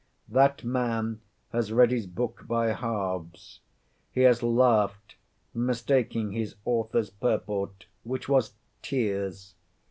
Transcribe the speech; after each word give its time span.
That 0.29 0.63
man 0.63 1.21
has 1.51 1.71
read 1.71 1.91
his 1.91 2.07
book 2.07 2.45
by 2.47 2.73
halves; 2.73 3.59
he 4.11 4.21
has 4.21 4.41
laughed, 4.41 5.15
mistaking 5.53 6.31
his 6.31 6.55
author's 6.65 7.11
purport, 7.11 7.85
which 8.01 8.27
was—tears. 8.27 9.53